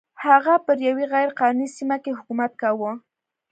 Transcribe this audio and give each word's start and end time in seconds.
هغه 0.25 0.53
پر 0.65 0.77
یوې 0.87 1.05
غیر 1.13 1.29
قانوني 1.39 1.67
سیمه 1.77 1.97
کې 2.03 2.17
حکومت 2.19 2.51
کاوه. 2.61 2.91